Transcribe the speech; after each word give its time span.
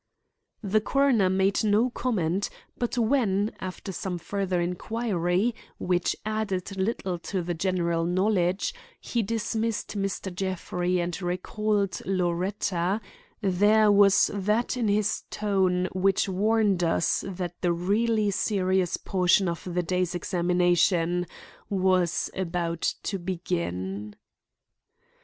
The 0.63 0.81
coroner 0.81 1.29
made 1.29 1.63
no 1.63 1.91
comment, 1.91 2.49
but 2.75 2.97
when, 2.97 3.51
after 3.59 3.91
some 3.91 4.17
further 4.17 4.59
inquiry, 4.59 5.53
which 5.77 6.15
added 6.25 6.75
little 6.75 7.19
to 7.19 7.43
the 7.43 7.53
general 7.53 8.03
knowledge, 8.05 8.73
he 8.99 9.21
dismissed 9.21 9.95
Mr. 9.95 10.33
Jeffrey 10.33 10.99
and 10.99 11.21
recalled 11.21 12.01
Loretta, 12.03 12.99
there 13.41 13.91
was 13.91 14.31
that 14.33 14.75
in 14.75 14.87
his 14.87 15.21
tone 15.29 15.87
which 15.93 16.27
warned 16.27 16.83
us 16.83 17.23
that 17.27 17.61
the 17.61 17.71
really 17.71 18.31
serious 18.31 18.97
portion 18.97 19.47
of 19.47 19.71
the 19.71 19.83
day's 19.83 20.15
examination 20.15 21.27
was 21.69 22.31
about 22.35 22.91
to 23.03 23.19
begin. 23.19 24.15